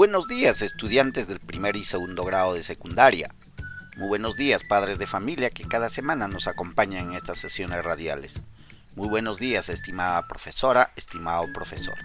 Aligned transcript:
Buenos 0.00 0.28
días, 0.28 0.62
estudiantes 0.62 1.28
del 1.28 1.40
primer 1.40 1.76
y 1.76 1.84
segundo 1.84 2.24
grado 2.24 2.54
de 2.54 2.62
secundaria. 2.62 3.34
Muy 3.98 4.08
buenos 4.08 4.34
días, 4.34 4.64
padres 4.64 4.96
de 4.96 5.06
familia 5.06 5.50
que 5.50 5.68
cada 5.68 5.90
semana 5.90 6.26
nos 6.26 6.46
acompañan 6.46 7.08
en 7.08 7.12
estas 7.16 7.36
sesiones 7.36 7.84
radiales. 7.84 8.40
Muy 8.96 9.08
buenos 9.08 9.38
días, 9.38 9.68
estimada 9.68 10.26
profesora, 10.26 10.94
estimado 10.96 11.44
profesor. 11.52 11.98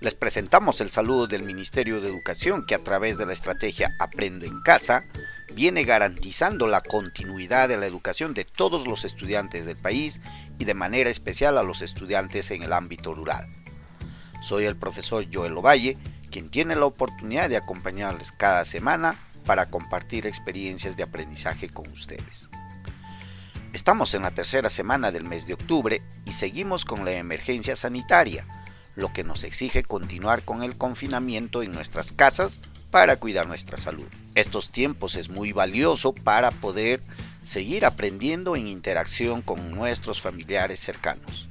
Les 0.00 0.14
presentamos 0.14 0.80
el 0.80 0.90
saludo 0.90 1.26
del 1.26 1.42
Ministerio 1.42 2.00
de 2.00 2.08
Educación 2.08 2.64
que 2.64 2.74
a 2.74 2.82
través 2.82 3.18
de 3.18 3.26
la 3.26 3.34
estrategia 3.34 3.94
Aprendo 3.98 4.46
en 4.46 4.62
Casa 4.62 5.04
viene 5.52 5.84
garantizando 5.84 6.68
la 6.68 6.80
continuidad 6.80 7.68
de 7.68 7.76
la 7.76 7.84
educación 7.84 8.32
de 8.32 8.46
todos 8.46 8.86
los 8.86 9.04
estudiantes 9.04 9.66
del 9.66 9.76
país 9.76 10.22
y 10.58 10.64
de 10.64 10.72
manera 10.72 11.10
especial 11.10 11.58
a 11.58 11.62
los 11.62 11.82
estudiantes 11.82 12.50
en 12.50 12.62
el 12.62 12.72
ámbito 12.72 13.14
rural. 13.14 13.46
Soy 14.40 14.64
el 14.64 14.76
profesor 14.76 15.26
Joel 15.30 15.58
Ovalle 15.58 15.98
quien 16.36 16.50
tiene 16.50 16.76
la 16.76 16.84
oportunidad 16.84 17.48
de 17.48 17.56
acompañarles 17.56 18.30
cada 18.30 18.66
semana 18.66 19.16
para 19.46 19.70
compartir 19.70 20.26
experiencias 20.26 20.94
de 20.94 21.02
aprendizaje 21.02 21.70
con 21.70 21.90
ustedes. 21.90 22.50
Estamos 23.72 24.12
en 24.12 24.20
la 24.20 24.32
tercera 24.32 24.68
semana 24.68 25.12
del 25.12 25.24
mes 25.24 25.46
de 25.46 25.54
octubre 25.54 26.02
y 26.26 26.32
seguimos 26.32 26.84
con 26.84 27.06
la 27.06 27.12
emergencia 27.12 27.74
sanitaria, 27.74 28.46
lo 28.96 29.14
que 29.14 29.24
nos 29.24 29.44
exige 29.44 29.82
continuar 29.82 30.42
con 30.42 30.62
el 30.62 30.76
confinamiento 30.76 31.62
en 31.62 31.72
nuestras 31.72 32.12
casas 32.12 32.60
para 32.90 33.16
cuidar 33.16 33.46
nuestra 33.46 33.78
salud. 33.78 34.08
Estos 34.34 34.70
tiempos 34.70 35.16
es 35.16 35.30
muy 35.30 35.52
valioso 35.52 36.14
para 36.14 36.50
poder 36.50 37.00
seguir 37.42 37.86
aprendiendo 37.86 38.56
en 38.56 38.66
interacción 38.66 39.40
con 39.40 39.70
nuestros 39.70 40.20
familiares 40.20 40.80
cercanos. 40.80 41.48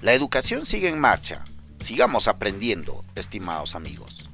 La 0.00 0.14
educación 0.14 0.64
sigue 0.64 0.88
en 0.88 0.98
marcha 0.98 1.44
Sigamos 1.86 2.26
aprendiendo, 2.26 3.04
estimados 3.14 3.76
amigos. 3.76 4.28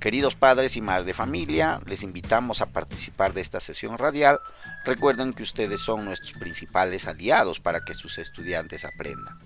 Queridos 0.00 0.34
padres 0.34 0.78
y 0.78 0.80
madres 0.80 1.04
de 1.04 1.12
familia, 1.12 1.78
les 1.84 2.02
invitamos 2.02 2.62
a 2.62 2.70
participar 2.70 3.34
de 3.34 3.42
esta 3.42 3.60
sesión 3.60 3.98
radial. 3.98 4.40
Recuerden 4.86 5.34
que 5.34 5.42
ustedes 5.42 5.82
son 5.82 6.06
nuestros 6.06 6.32
principales 6.32 7.06
aliados 7.06 7.60
para 7.60 7.84
que 7.84 7.92
sus 7.92 8.16
estudiantes 8.16 8.86
aprendan. 8.86 9.38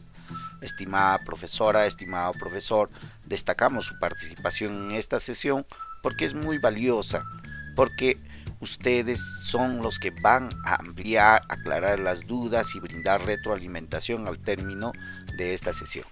Estimada 0.61 1.19
profesora, 1.25 1.87
estimado 1.87 2.35
profesor, 2.35 2.89
destacamos 3.27 3.87
su 3.87 3.99
participación 3.99 4.91
en 4.91 4.97
esta 4.97 5.19
sesión 5.19 5.67
porque 6.05 6.25
es 6.25 6.35
muy 6.35 6.59
valiosa, 6.59 7.25
porque 7.75 8.17
ustedes 8.61 9.19
son 9.43 9.83
los 9.83 9.99
que 9.99 10.13
van 10.23 10.51
a 10.65 10.77
ampliar, 10.77 11.43
aclarar 11.49 11.99
las 11.99 12.21
dudas 12.21 12.77
y 12.77 12.79
brindar 12.79 13.27
retroalimentación 13.27 14.29
al 14.29 14.39
término 14.39 14.93
de 15.37 15.53
esta 15.53 15.73
sesión. 15.73 16.07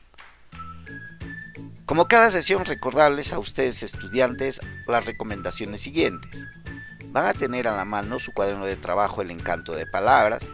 Como 1.89 2.07
cada 2.07 2.31
sesión, 2.31 2.67
recordarles 2.67 3.33
a 3.33 3.39
ustedes 3.39 3.83
estudiantes 3.83 4.61
las 4.87 5.07
recomendaciones 5.07 5.81
siguientes. 5.81 6.47
Van 7.13 7.25
a 7.25 7.33
tener 7.33 7.67
a 7.67 7.75
la 7.75 7.87
mano 7.87 8.19
su 8.19 8.35
cuaderno 8.35 8.67
de 8.67 8.77
trabajo 8.77 9.23
El 9.23 9.31
encanto 9.31 9.75
de 9.75 9.87
palabras, 9.87 10.45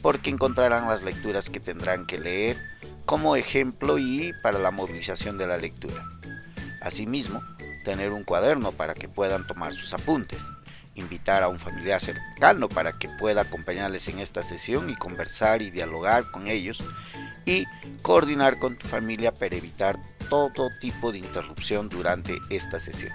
porque 0.00 0.30
encontrarán 0.30 0.88
las 0.88 1.02
lecturas 1.02 1.50
que 1.50 1.60
tendrán 1.60 2.06
que 2.06 2.18
leer 2.18 2.56
como 3.04 3.36
ejemplo 3.36 3.98
y 3.98 4.32
para 4.42 4.58
la 4.58 4.70
movilización 4.70 5.36
de 5.36 5.46
la 5.46 5.58
lectura. 5.58 6.02
Asimismo, 6.80 7.42
tener 7.84 8.10
un 8.10 8.24
cuaderno 8.24 8.72
para 8.72 8.94
que 8.94 9.10
puedan 9.10 9.46
tomar 9.46 9.74
sus 9.74 9.92
apuntes, 9.92 10.48
invitar 10.94 11.42
a 11.42 11.48
un 11.48 11.58
familiar 11.58 12.00
cercano 12.00 12.70
para 12.70 12.94
que 12.94 13.10
pueda 13.10 13.42
acompañarles 13.42 14.08
en 14.08 14.20
esta 14.20 14.42
sesión 14.42 14.88
y 14.88 14.96
conversar 14.96 15.60
y 15.60 15.70
dialogar 15.70 16.30
con 16.30 16.46
ellos 16.48 16.82
y 17.44 17.66
coordinar 18.00 18.58
con 18.58 18.78
tu 18.78 18.88
familia 18.88 19.34
para 19.34 19.54
evitar 19.54 19.98
todo 20.28 20.70
tipo 20.80 21.12
de 21.12 21.18
interrupción 21.18 21.88
durante 21.88 22.38
esta 22.50 22.78
sesión. 22.78 23.12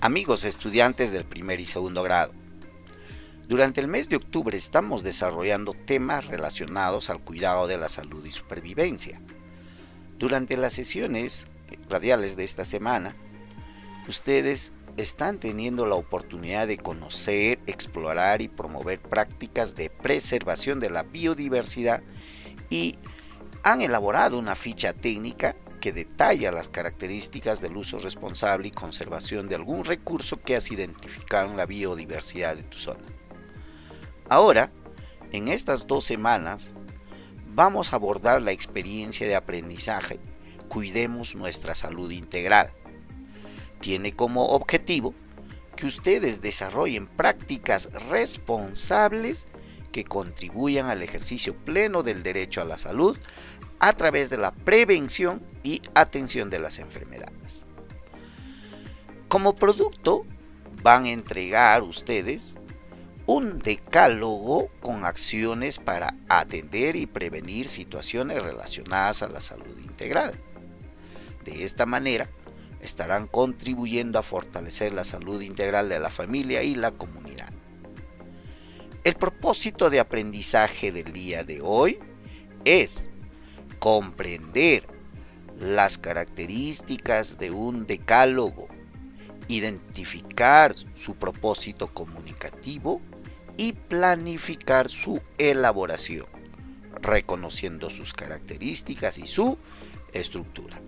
Amigos 0.00 0.44
estudiantes 0.44 1.12
del 1.12 1.24
primer 1.24 1.60
y 1.60 1.66
segundo 1.66 2.02
grado, 2.02 2.32
durante 3.50 3.80
el 3.80 3.88
mes 3.88 4.08
de 4.08 4.14
octubre 4.14 4.56
estamos 4.56 5.02
desarrollando 5.02 5.74
temas 5.74 6.26
relacionados 6.26 7.10
al 7.10 7.18
cuidado 7.18 7.66
de 7.66 7.78
la 7.78 7.88
salud 7.88 8.24
y 8.24 8.30
supervivencia. 8.30 9.20
Durante 10.18 10.56
las 10.56 10.72
sesiones 10.72 11.46
radiales 11.88 12.36
de 12.36 12.44
esta 12.44 12.64
semana, 12.64 13.16
ustedes 14.06 14.70
están 14.96 15.38
teniendo 15.38 15.86
la 15.86 15.96
oportunidad 15.96 16.68
de 16.68 16.78
conocer, 16.78 17.58
explorar 17.66 18.40
y 18.40 18.46
promover 18.46 19.00
prácticas 19.00 19.74
de 19.74 19.90
preservación 19.90 20.78
de 20.78 20.90
la 20.90 21.02
biodiversidad 21.02 22.02
y 22.70 22.96
han 23.62 23.80
elaborado 23.82 24.38
una 24.38 24.54
ficha 24.54 24.92
técnica 24.92 25.54
que 25.80 25.92
detalla 25.92 26.52
las 26.52 26.68
características 26.68 27.60
del 27.60 27.76
uso 27.76 27.98
responsable 27.98 28.68
y 28.68 28.70
conservación 28.72 29.48
de 29.48 29.54
algún 29.54 29.84
recurso 29.84 30.40
que 30.40 30.56
has 30.56 30.70
identificado 30.70 31.50
en 31.50 31.56
la 31.56 31.66
biodiversidad 31.66 32.56
de 32.56 32.62
tu 32.62 32.78
zona. 32.78 33.00
Ahora, 34.28 34.70
en 35.32 35.48
estas 35.48 35.86
dos 35.86 36.04
semanas, 36.04 36.72
vamos 37.48 37.92
a 37.92 37.96
abordar 37.96 38.42
la 38.42 38.52
experiencia 38.52 39.26
de 39.26 39.36
aprendizaje 39.36 40.20
Cuidemos 40.70 41.34
nuestra 41.34 41.74
salud 41.74 42.12
integral. 42.12 42.70
Tiene 43.80 44.14
como 44.14 44.50
objetivo 44.50 45.12
que 45.74 45.86
ustedes 45.86 46.42
desarrollen 46.42 47.08
prácticas 47.08 47.92
responsables 48.08 49.48
que 49.90 50.04
contribuyan 50.04 50.86
al 50.86 51.02
ejercicio 51.02 51.54
pleno 51.54 52.02
del 52.02 52.22
derecho 52.22 52.60
a 52.60 52.64
la 52.64 52.78
salud 52.78 53.16
a 53.78 53.92
través 53.94 54.30
de 54.30 54.36
la 54.36 54.52
prevención 54.52 55.42
y 55.62 55.82
atención 55.94 56.50
de 56.50 56.58
las 56.58 56.78
enfermedades. 56.78 57.64
Como 59.28 59.54
producto, 59.54 60.24
van 60.82 61.04
a 61.04 61.10
entregar 61.10 61.82
ustedes 61.82 62.56
un 63.26 63.58
decálogo 63.58 64.68
con 64.80 65.04
acciones 65.04 65.78
para 65.78 66.16
atender 66.28 66.96
y 66.96 67.06
prevenir 67.06 67.68
situaciones 67.68 68.42
relacionadas 68.42 69.22
a 69.22 69.28
la 69.28 69.40
salud 69.40 69.78
integral. 69.82 70.34
De 71.44 71.64
esta 71.64 71.86
manera, 71.86 72.26
estarán 72.82 73.26
contribuyendo 73.26 74.18
a 74.18 74.22
fortalecer 74.22 74.92
la 74.92 75.04
salud 75.04 75.40
integral 75.42 75.88
de 75.88 76.00
la 76.00 76.10
familia 76.10 76.62
y 76.62 76.74
la 76.74 76.90
comunidad. 76.90 77.19
El 79.02 79.14
propósito 79.14 79.88
de 79.88 79.98
aprendizaje 79.98 80.92
del 80.92 81.14
día 81.14 81.42
de 81.42 81.62
hoy 81.62 81.98
es 82.66 83.08
comprender 83.78 84.82
las 85.58 85.96
características 85.96 87.38
de 87.38 87.50
un 87.50 87.86
decálogo, 87.86 88.68
identificar 89.48 90.74
su 90.74 91.14
propósito 91.14 91.86
comunicativo 91.86 93.00
y 93.56 93.72
planificar 93.72 94.90
su 94.90 95.22
elaboración, 95.38 96.26
reconociendo 97.00 97.88
sus 97.88 98.12
características 98.12 99.16
y 99.16 99.26
su 99.26 99.56
estructura. 100.12 100.78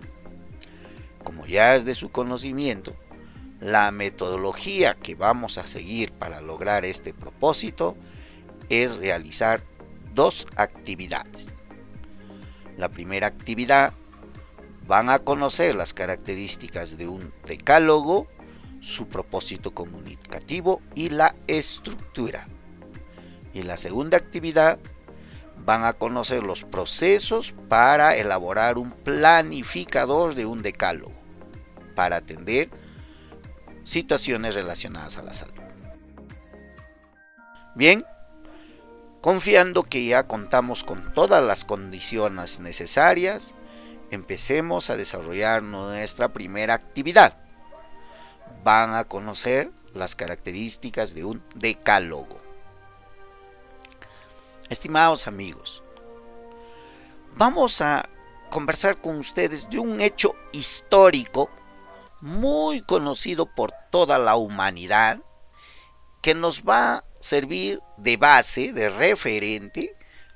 Como 1.23 1.47
ya 1.47 1.75
es 1.75 1.83
de 1.83 1.95
su 1.95 2.11
conocimiento, 2.11 2.95
la 3.63 3.91
metodología 3.91 4.95
que 4.95 5.15
vamos 5.15 5.57
a 5.57 5.65
seguir 5.65 6.11
para 6.11 6.41
lograr 6.41 6.83
este 6.83 7.13
propósito 7.13 7.95
es 8.67 8.97
realizar 8.97 9.61
dos 10.13 10.47
actividades. 10.57 11.59
La 12.77 12.89
primera 12.89 13.27
actividad 13.27 13.93
van 14.85 15.09
a 15.09 15.19
conocer 15.19 15.75
las 15.75 15.93
características 15.93 16.97
de 16.97 17.07
un 17.07 17.31
decálogo, 17.47 18.27
su 18.81 19.07
propósito 19.07 19.71
comunicativo 19.71 20.81
y 20.93 21.09
la 21.09 21.33
estructura. 21.47 22.45
Y 23.53 23.61
la 23.61 23.77
segunda 23.77 24.17
actividad 24.17 24.77
van 25.65 25.85
a 25.85 25.93
conocer 25.93 26.43
los 26.43 26.65
procesos 26.65 27.53
para 27.69 28.17
elaborar 28.17 28.77
un 28.77 28.91
planificador 28.91 30.35
de 30.35 30.45
un 30.45 30.61
decálogo 30.61 31.13
para 31.95 32.17
atender 32.17 32.69
situaciones 33.83 34.55
relacionadas 34.55 35.17
a 35.17 35.23
la 35.23 35.33
salud. 35.33 35.53
Bien, 37.75 38.05
Confiando 39.23 39.83
que 39.83 40.05
ya 40.05 40.27
contamos 40.27 40.83
con 40.83 41.13
todas 41.13 41.41
las 41.41 41.63
condiciones 41.63 42.59
necesarias, 42.59 43.53
empecemos 44.11 44.89
a 44.89 44.97
desarrollar 44.97 45.63
nuestra 45.63 46.33
primera 46.33 46.73
actividad. 46.73 47.37
Van 48.65 48.93
a 48.95 49.05
conocer 49.05 49.71
las 49.93 50.15
características 50.15 51.13
de 51.13 51.23
un 51.23 51.41
decálogo. 51.55 52.37
Estimados 54.67 55.25
amigos, 55.25 55.85
vamos 57.37 57.79
a 57.79 58.09
conversar 58.49 58.99
con 58.99 59.15
ustedes 59.19 59.69
de 59.69 59.79
un 59.79 60.01
hecho 60.01 60.35
histórico 60.51 61.49
muy 62.23 62.79
conocido 62.79 63.45
por 63.45 63.73
toda 63.91 64.17
la 64.17 64.37
humanidad 64.37 65.19
que 66.21 66.33
nos 66.33 66.63
va 66.63 66.93
a 66.95 67.03
servir 67.19 67.81
de 67.97 68.15
base, 68.15 68.71
de 68.71 68.87
referente 68.87 69.93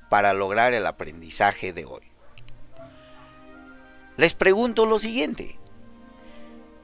para 0.09 0.33
lograr 0.33 0.73
el 0.73 0.85
aprendizaje 0.85 1.71
de 1.71 1.85
hoy. 1.85 2.11
Les 4.17 4.33
pregunto 4.33 4.85
lo 4.85 4.99
siguiente. 4.99 5.57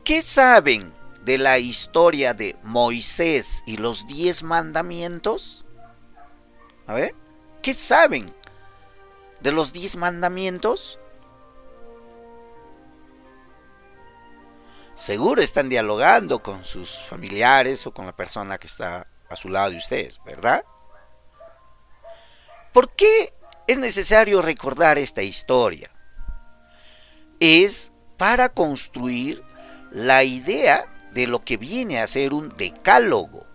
¿Qué 0.05 0.21
saben 0.21 0.93
de 1.25 1.37
la 1.37 1.59
historia 1.59 2.33
de 2.33 2.55
Moisés 2.63 3.61
y 3.65 3.75
los 3.75 4.07
diez 4.07 4.41
mandamientos? 4.41 5.65
A 6.87 6.93
ver, 6.93 7.13
¿qué 7.61 7.73
saben 7.73 8.33
de 9.41 9.51
los 9.51 9.73
diez 9.73 9.97
mandamientos? 9.97 10.97
Seguro 15.03 15.41
están 15.41 15.67
dialogando 15.67 16.41
con 16.41 16.63
sus 16.63 17.03
familiares 17.09 17.85
o 17.85 17.93
con 17.93 18.05
la 18.05 18.15
persona 18.15 18.57
que 18.57 18.67
está 18.67 19.05
a 19.27 19.35
su 19.35 19.49
lado 19.49 19.71
de 19.71 19.75
ustedes, 19.75 20.21
¿verdad? 20.23 20.63
¿Por 22.71 22.89
qué 22.95 23.33
es 23.67 23.79
necesario 23.79 24.41
recordar 24.41 24.97
esta 24.97 25.21
historia? 25.21 25.91
Es 27.41 27.91
para 28.15 28.47
construir 28.47 29.43
la 29.91 30.23
idea 30.23 30.85
de 31.11 31.27
lo 31.27 31.43
que 31.43 31.57
viene 31.57 31.99
a 31.99 32.07
ser 32.07 32.33
un 32.33 32.47
decálogo. 32.47 33.45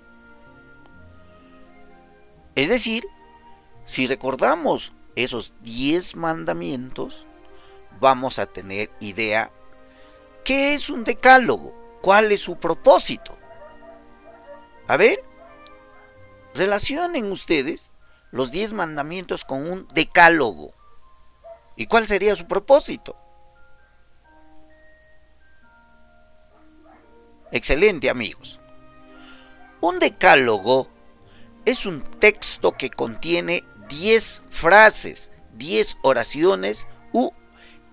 Es 2.56 2.68
decir, 2.68 3.06
si 3.86 4.06
recordamos 4.06 4.92
esos 5.16 5.54
10 5.62 6.14
mandamientos, 6.14 7.26
vamos 8.00 8.38
a 8.38 8.44
tener 8.44 8.90
idea 9.00 9.50
qué 10.48 10.72
es 10.72 10.88
un 10.88 11.04
decálogo, 11.04 11.74
cuál 12.00 12.32
es 12.32 12.40
su 12.40 12.56
propósito. 12.56 13.36
A 14.86 14.96
ver, 14.96 15.22
relacionen 16.54 17.30
ustedes 17.30 17.90
los 18.30 18.50
10 18.50 18.72
mandamientos 18.72 19.44
con 19.44 19.70
un 19.70 19.86
decálogo. 19.88 20.72
¿Y 21.76 21.86
cuál 21.86 22.08
sería 22.08 22.34
su 22.34 22.46
propósito? 22.46 23.14
Excelente 27.52 28.08
amigos. 28.08 28.58
Un 29.82 29.98
decálogo 29.98 30.88
es 31.66 31.84
un 31.84 32.00
texto 32.00 32.72
que 32.72 32.88
contiene 32.88 33.64
10 33.90 34.44
frases, 34.48 35.30
10 35.58 35.98
oraciones 36.00 36.86
u 37.12 37.28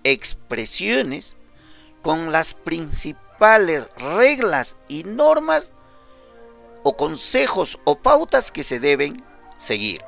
expresiones 0.04 1.36
con 2.06 2.30
las 2.30 2.54
principales 2.54 3.88
reglas 3.96 4.76
y 4.86 5.02
normas 5.02 5.72
o 6.84 6.96
consejos 6.96 7.80
o 7.82 7.98
pautas 7.98 8.52
que 8.52 8.62
se 8.62 8.78
deben 8.78 9.16
seguir. 9.56 10.04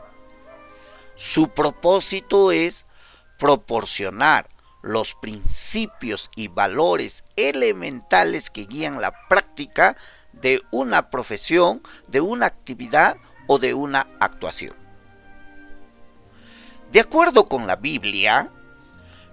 Su 1.17 1.49
propósito 1.49 2.53
es 2.53 2.87
proporcionar 3.37 4.49
los 4.81 5.17
principios 5.17 6.31
y 6.37 6.47
valores 6.47 7.25
elementales 7.35 8.49
que 8.49 8.67
guían 8.67 9.01
la 9.01 9.13
práctica 9.27 9.97
de 10.31 10.63
una 10.71 11.11
profesión, 11.11 11.83
de 12.07 12.21
una 12.21 12.47
actividad 12.47 13.17
o 13.49 13.59
de 13.59 13.75
una 13.75 14.07
actuación. 14.21 14.77
De 16.93 17.01
acuerdo 17.01 17.45
con 17.45 17.67
la 17.67 17.75
Biblia, 17.75 18.53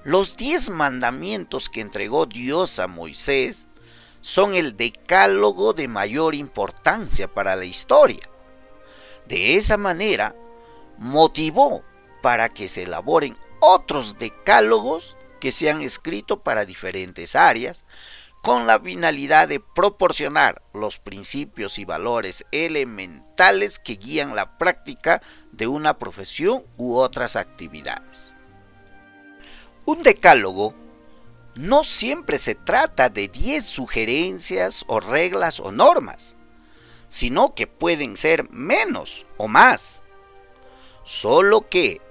los 0.05 0.37
diez 0.37 0.69
mandamientos 0.69 1.67
que 1.67 1.81
entregó 1.81 2.27
Dios 2.27 2.77
a 2.77 2.85
Moisés 2.85 3.67
son 4.21 4.53
el 4.53 4.77
decálogo 4.77 5.73
de 5.73 5.87
mayor 5.87 6.35
importancia 6.35 7.27
para 7.27 7.55
la 7.55 7.65
historia. 7.65 8.29
De 9.27 9.55
esa 9.55 9.77
manera, 9.77 10.35
motivó 10.99 11.83
para 12.21 12.49
que 12.49 12.67
se 12.67 12.83
elaboren 12.83 13.35
otros 13.59 14.19
decálogos 14.19 15.17
que 15.41 15.51
se 15.51 15.71
han 15.71 15.81
escrito 15.81 16.43
para 16.43 16.65
diferentes 16.65 17.35
áreas, 17.35 17.83
con 18.43 18.67
la 18.67 18.79
finalidad 18.79 19.47
de 19.47 19.59
proporcionar 19.59 20.61
los 20.71 20.99
principios 20.99 21.79
y 21.79 21.85
valores 21.85 22.45
elementales 22.51 23.79
que 23.79 23.95
guían 23.95 24.35
la 24.35 24.59
práctica 24.59 25.23
de 25.51 25.65
una 25.65 25.97
profesión 25.97 26.63
u 26.77 26.95
otras 26.95 27.35
actividades. 27.35 28.34
Un 29.85 30.01
decálogo 30.01 30.73
no 31.55 31.83
siempre 31.83 32.39
se 32.39 32.55
trata 32.55 33.09
de 33.09 33.27
10 33.27 33.63
sugerencias 33.63 34.83
o 34.87 34.99
reglas 34.99 35.59
o 35.59 35.71
normas, 35.71 36.35
sino 37.07 37.53
que 37.53 37.67
pueden 37.67 38.17
ser 38.17 38.49
menos 38.49 39.27
o 39.37 39.47
más. 39.47 40.03
Solo 41.03 41.69
que 41.69 42.01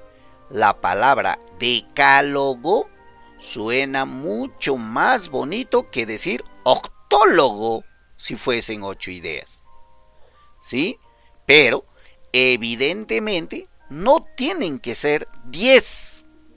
la 0.51 0.81
palabra 0.81 1.39
decálogo 1.59 2.89
suena 3.39 4.05
mucho 4.05 4.77
más 4.77 5.29
bonito 5.29 5.91
que 5.91 6.07
decir 6.07 6.45
octólogo 6.63 7.85
si 8.17 8.37
fuesen 8.37 8.85
ocho 8.85 9.11
ideas. 9.11 9.65
¿Sí? 10.63 10.99
Pero, 11.45 11.85
evidentemente, 12.33 13.69
no 13.91 14.25
tienen 14.37 14.79
que 14.79 14.95
ser 14.95 15.29
diez 15.45 16.14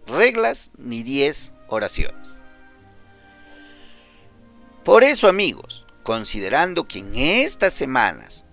reglas 0.08 0.72
ni 0.78 1.04
diez 1.04 1.54
oraciones. 1.68 2.44
Por 4.84 5.04
eso, 5.04 5.28
amigos, 5.28 5.86
considerando 6.04 6.88
que 6.88 7.00
en 7.00 7.16
estas 7.16 7.74
semanas 7.74 8.46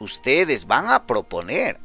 ustedes 0.00 0.66
van 0.66 0.88
a 0.88 1.06
proponer 1.06 1.78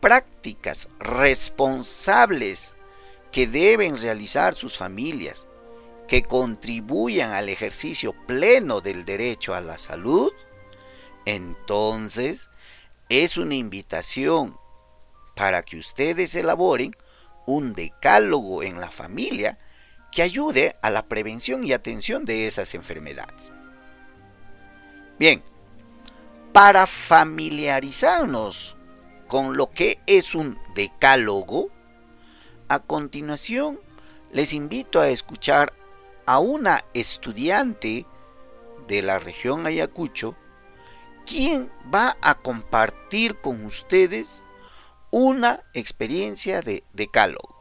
prácticas 0.00 0.88
responsables 0.98 2.76
que 3.32 3.46
deben 3.46 3.96
realizar 3.96 4.54
sus 4.54 4.76
familias, 4.76 5.48
que 6.06 6.22
contribuyan 6.22 7.32
al 7.32 7.48
ejercicio 7.48 8.14
pleno 8.26 8.82
del 8.82 9.06
derecho 9.06 9.54
a 9.54 9.62
la 9.62 9.78
salud, 9.78 10.30
entonces 11.24 12.50
es 13.08 13.38
una 13.38 13.54
invitación 13.54 14.58
para 15.34 15.62
que 15.62 15.78
ustedes 15.78 16.34
elaboren 16.34 16.94
un 17.46 17.72
decálogo 17.72 18.62
en 18.62 18.80
la 18.80 18.90
familia 18.90 19.58
que 20.12 20.22
ayude 20.22 20.76
a 20.80 20.90
la 20.90 21.06
prevención 21.06 21.64
y 21.64 21.72
atención 21.72 22.24
de 22.24 22.46
esas 22.46 22.74
enfermedades. 22.74 23.54
Bien, 25.18 25.42
para 26.52 26.86
familiarizarnos 26.86 28.76
con 29.26 29.56
lo 29.56 29.70
que 29.70 29.98
es 30.06 30.36
un 30.36 30.56
decálogo, 30.76 31.70
a 32.68 32.78
continuación, 32.78 33.80
les 34.30 34.52
invito 34.52 35.00
a 35.00 35.08
escuchar 35.08 35.72
a 36.26 36.38
una 36.38 36.84
estudiante 36.94 38.06
de 38.86 39.02
la 39.02 39.18
región 39.18 39.66
Ayacucho, 39.66 40.36
quien 41.26 41.72
va 41.92 42.16
a 42.20 42.36
compartir 42.36 43.40
con 43.40 43.64
ustedes 43.64 44.43
una 45.16 45.62
experiencia 45.74 46.60
de 46.60 46.82
decálogo. 46.92 47.54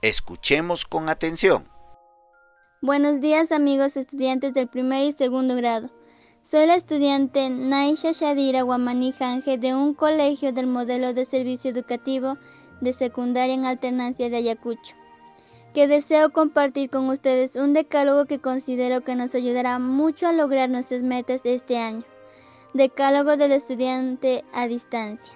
Escuchemos 0.00 0.86
con 0.86 1.10
atención. 1.10 1.68
Buenos 2.80 3.20
días 3.20 3.52
amigos 3.52 3.98
estudiantes 3.98 4.54
del 4.54 4.66
primer 4.66 5.02
y 5.02 5.12
segundo 5.12 5.54
grado. 5.54 5.90
Soy 6.50 6.66
la 6.66 6.76
estudiante 6.76 7.50
Naisha 7.50 8.12
Shadira 8.12 8.62
Guamaní 8.62 9.12
Janje 9.12 9.58
de 9.58 9.74
un 9.74 9.92
colegio 9.92 10.54
del 10.54 10.66
modelo 10.66 11.12
de 11.12 11.26
servicio 11.26 11.70
educativo 11.70 12.38
de 12.80 12.94
secundaria 12.94 13.52
en 13.52 13.66
alternancia 13.66 14.30
de 14.30 14.38
Ayacucho, 14.38 14.96
que 15.74 15.86
deseo 15.86 16.32
compartir 16.32 16.88
con 16.88 17.10
ustedes 17.10 17.54
un 17.56 17.74
decálogo 17.74 18.24
que 18.24 18.38
considero 18.38 19.02
que 19.02 19.14
nos 19.14 19.34
ayudará 19.34 19.78
mucho 19.78 20.26
a 20.26 20.32
lograr 20.32 20.70
nuestras 20.70 21.02
metas 21.02 21.42
este 21.44 21.76
año. 21.76 22.04
Decálogo 22.72 23.36
del 23.36 23.52
estudiante 23.52 24.42
a 24.54 24.66
distancia. 24.66 25.34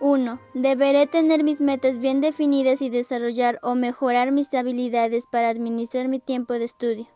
1. 0.00 0.40
Deberé 0.54 1.06
tener 1.06 1.42
mis 1.42 1.60
metas 1.60 1.98
bien 1.98 2.20
definidas 2.20 2.82
y 2.82 2.88
desarrollar 2.88 3.58
o 3.62 3.74
mejorar 3.74 4.30
mis 4.30 4.54
habilidades 4.54 5.24
para 5.26 5.48
administrar 5.48 6.08
mi 6.08 6.20
tiempo 6.20 6.54
de 6.54 6.64
estudio. 6.64 7.06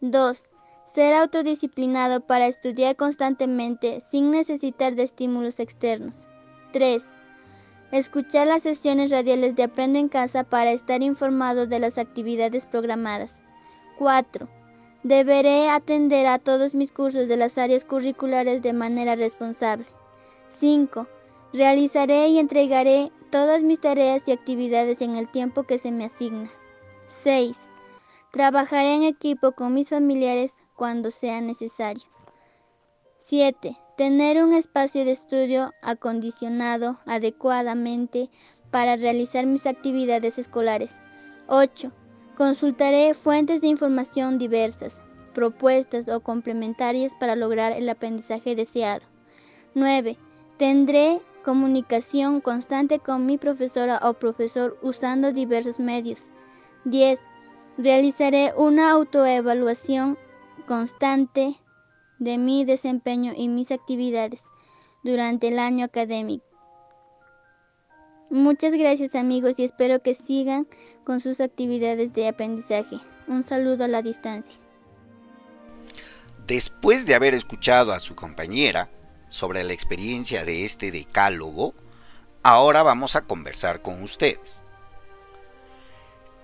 2. 0.00 0.44
Ser 0.84 1.14
autodisciplinado 1.14 2.20
para 2.20 2.46
estudiar 2.46 2.94
constantemente 2.94 4.00
sin 4.00 4.30
necesitar 4.30 4.94
de 4.94 5.02
estímulos 5.02 5.58
externos. 5.58 6.14
3 6.72 7.04
Escuchar 7.90 8.48
las 8.48 8.62
sesiones 8.62 9.10
radiales 9.10 9.54
de 9.54 9.64
Aprendo 9.64 9.98
en 9.98 10.08
Casa 10.08 10.42
para 10.42 10.72
estar 10.72 11.02
informado 11.02 11.66
de 11.66 11.78
las 11.78 11.96
actividades 11.96 12.66
programadas. 12.66 13.40
4. 13.98 14.48
Deberé 15.04 15.68
atender 15.68 16.26
a 16.26 16.38
todos 16.38 16.74
mis 16.74 16.90
cursos 16.90 17.28
de 17.28 17.36
las 17.36 17.56
áreas 17.56 17.84
curriculares 17.84 18.62
de 18.62 18.72
manera 18.72 19.14
responsable. 19.14 19.86
5. 20.48 21.06
Realizaré 21.54 22.26
y 22.30 22.40
entregaré 22.40 23.12
todas 23.30 23.62
mis 23.62 23.78
tareas 23.80 24.26
y 24.26 24.32
actividades 24.32 25.00
en 25.00 25.14
el 25.14 25.30
tiempo 25.30 25.62
que 25.62 25.78
se 25.78 25.92
me 25.92 26.06
asigna. 26.06 26.50
6. 27.06 27.56
Trabajaré 28.32 28.94
en 28.94 29.04
equipo 29.04 29.52
con 29.52 29.72
mis 29.72 29.90
familiares 29.90 30.56
cuando 30.74 31.12
sea 31.12 31.40
necesario. 31.40 32.02
7. 33.26 33.76
Tener 33.96 34.42
un 34.42 34.52
espacio 34.52 35.04
de 35.04 35.12
estudio 35.12 35.70
acondicionado 35.80 36.98
adecuadamente 37.06 38.30
para 38.72 38.96
realizar 38.96 39.46
mis 39.46 39.64
actividades 39.66 40.38
escolares. 40.38 40.96
8. 41.46 41.92
Consultaré 42.36 43.14
fuentes 43.14 43.60
de 43.60 43.68
información 43.68 44.38
diversas, 44.38 45.00
propuestas 45.34 46.08
o 46.08 46.18
complementarias 46.18 47.12
para 47.20 47.36
lograr 47.36 47.70
el 47.70 47.88
aprendizaje 47.88 48.56
deseado. 48.56 49.06
9. 49.74 50.18
Tendré 50.56 51.20
comunicación 51.44 52.40
constante 52.40 52.98
con 52.98 53.26
mi 53.26 53.38
profesora 53.38 54.00
o 54.02 54.14
profesor 54.14 54.76
usando 54.82 55.32
diversos 55.32 55.78
medios. 55.78 56.24
10. 56.86 57.20
Realizaré 57.78 58.52
una 58.56 58.90
autoevaluación 58.90 60.18
constante 60.66 61.56
de 62.18 62.38
mi 62.38 62.64
desempeño 62.64 63.32
y 63.36 63.48
mis 63.48 63.70
actividades 63.70 64.44
durante 65.02 65.48
el 65.48 65.58
año 65.58 65.84
académico. 65.84 66.44
Muchas 68.30 68.72
gracias 68.72 69.14
amigos 69.14 69.58
y 69.58 69.64
espero 69.64 70.00
que 70.02 70.14
sigan 70.14 70.66
con 71.04 71.20
sus 71.20 71.40
actividades 71.40 72.14
de 72.14 72.26
aprendizaje. 72.26 72.96
Un 73.28 73.44
saludo 73.44 73.84
a 73.84 73.88
la 73.88 74.02
distancia. 74.02 74.60
Después 76.46 77.06
de 77.06 77.14
haber 77.14 77.34
escuchado 77.34 77.92
a 77.92 78.00
su 78.00 78.14
compañera 78.14 78.90
sobre 79.34 79.64
la 79.64 79.72
experiencia 79.72 80.44
de 80.44 80.64
este 80.64 80.92
decálogo, 80.92 81.74
ahora 82.44 82.84
vamos 82.84 83.16
a 83.16 83.22
conversar 83.22 83.82
con 83.82 84.00
ustedes. 84.00 84.62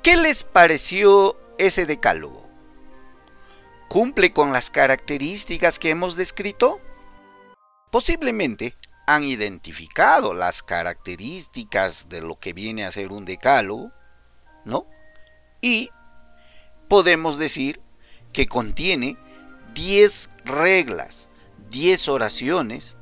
¿Qué 0.02 0.16
les 0.16 0.42
pareció 0.42 1.38
ese 1.56 1.86
decálogo? 1.86 2.48
¿Cumple 3.88 4.32
con 4.32 4.52
las 4.52 4.70
características 4.70 5.78
que 5.78 5.90
hemos 5.90 6.16
descrito? 6.16 6.80
Posiblemente 7.92 8.74
han 9.06 9.22
identificado 9.22 10.34
las 10.34 10.64
características 10.64 12.08
de 12.08 12.22
lo 12.22 12.40
que 12.40 12.52
viene 12.52 12.84
a 12.84 12.90
ser 12.92 13.12
un 13.12 13.24
decálogo, 13.24 13.92
¿no? 14.64 14.84
Y 15.60 15.90
podemos 16.88 17.38
decir 17.38 17.80
que 18.32 18.48
contiene 18.48 19.16
10 19.74 20.30
reglas, 20.44 21.29
10 21.70 22.08
oraciones, 22.08 22.96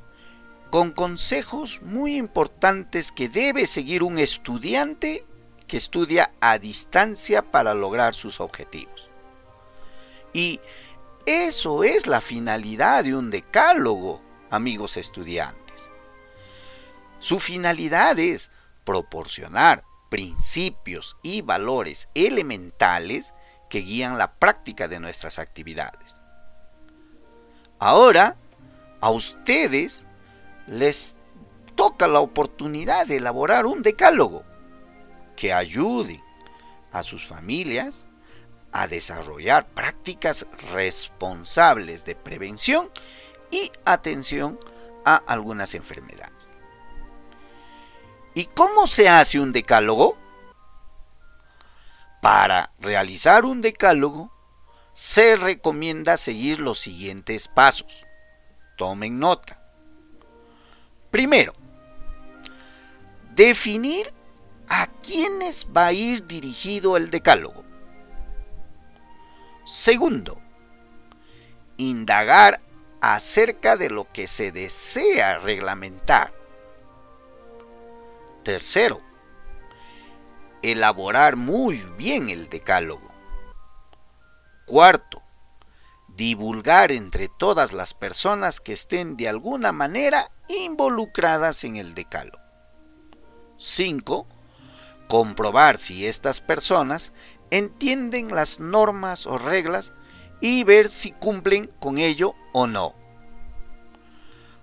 con 0.70 0.92
consejos 0.92 1.80
muy 1.82 2.16
importantes 2.16 3.10
que 3.10 3.28
debe 3.28 3.66
seguir 3.66 4.02
un 4.02 4.18
estudiante 4.18 5.24
que 5.66 5.76
estudia 5.76 6.32
a 6.40 6.58
distancia 6.58 7.42
para 7.50 7.74
lograr 7.74 8.14
sus 8.14 8.40
objetivos. 8.40 9.10
Y 10.32 10.60
eso 11.26 11.84
es 11.84 12.06
la 12.06 12.20
finalidad 12.20 13.04
de 13.04 13.14
un 13.14 13.30
decálogo, 13.30 14.22
amigos 14.50 14.96
estudiantes. 14.96 15.90
Su 17.18 17.38
finalidad 17.40 18.18
es 18.18 18.50
proporcionar 18.84 19.84
principios 20.08 21.16
y 21.22 21.42
valores 21.42 22.08
elementales 22.14 23.34
que 23.68 23.80
guían 23.80 24.16
la 24.16 24.32
práctica 24.34 24.88
de 24.88 25.00
nuestras 25.00 25.38
actividades. 25.38 26.16
Ahora, 27.78 28.36
a 29.00 29.10
ustedes 29.10 30.04
les 30.66 31.16
toca 31.74 32.06
la 32.08 32.20
oportunidad 32.20 33.06
de 33.06 33.16
elaborar 33.16 33.66
un 33.66 33.82
decálogo 33.82 34.44
que 35.36 35.52
ayude 35.52 36.22
a 36.90 37.02
sus 37.02 37.24
familias 37.26 38.06
a 38.72 38.86
desarrollar 38.86 39.66
prácticas 39.68 40.46
responsables 40.72 42.04
de 42.04 42.14
prevención 42.14 42.90
y 43.50 43.70
atención 43.84 44.58
a 45.04 45.16
algunas 45.16 45.74
enfermedades. 45.74 46.56
¿Y 48.34 48.46
cómo 48.46 48.86
se 48.86 49.08
hace 49.08 49.40
un 49.40 49.52
decálogo? 49.52 50.18
Para 52.20 52.72
realizar 52.80 53.44
un 53.44 53.62
decálogo 53.62 54.32
se 54.92 55.36
recomienda 55.36 56.16
seguir 56.16 56.58
los 56.58 56.78
siguientes 56.80 57.46
pasos. 57.46 58.07
Tomen 58.78 59.18
nota. 59.18 59.60
Primero, 61.10 61.52
definir 63.34 64.14
a 64.68 64.86
quiénes 65.02 65.66
va 65.76 65.86
a 65.86 65.92
ir 65.92 66.26
dirigido 66.26 66.96
el 66.96 67.10
decálogo. 67.10 67.64
Segundo, 69.64 70.40
indagar 71.76 72.60
acerca 73.00 73.76
de 73.76 73.90
lo 73.90 74.10
que 74.12 74.28
se 74.28 74.52
desea 74.52 75.38
reglamentar. 75.38 76.32
Tercero, 78.44 79.00
elaborar 80.62 81.34
muy 81.34 81.82
bien 81.96 82.28
el 82.28 82.48
decálogo. 82.48 83.10
Cuarto, 84.66 85.20
divulgar 86.18 86.90
entre 86.90 87.28
todas 87.28 87.72
las 87.72 87.94
personas 87.94 88.58
que 88.58 88.72
estén 88.72 89.16
de 89.16 89.28
alguna 89.28 89.70
manera 89.70 90.32
involucradas 90.48 91.62
en 91.62 91.76
el 91.76 91.94
decálogo. 91.94 92.42
Cinco, 93.56 94.26
Comprobar 95.06 95.78
si 95.78 96.06
estas 96.06 96.42
personas 96.42 97.14
entienden 97.50 98.34
las 98.34 98.60
normas 98.60 99.26
o 99.26 99.38
reglas 99.38 99.94
y 100.42 100.64
ver 100.64 100.90
si 100.90 101.12
cumplen 101.12 101.70
con 101.80 101.96
ello 101.96 102.34
o 102.52 102.66
no. 102.66 102.94